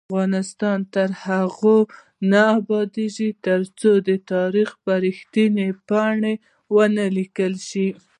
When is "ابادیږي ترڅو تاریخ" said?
2.59-4.69